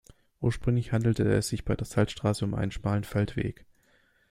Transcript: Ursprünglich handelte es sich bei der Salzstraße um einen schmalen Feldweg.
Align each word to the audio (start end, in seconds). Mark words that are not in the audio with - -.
Ursprünglich 0.39 0.93
handelte 0.93 1.21
es 1.31 1.49
sich 1.49 1.63
bei 1.63 1.75
der 1.75 1.85
Salzstraße 1.85 2.43
um 2.43 2.55
einen 2.55 2.71
schmalen 2.71 3.03
Feldweg. 3.03 3.67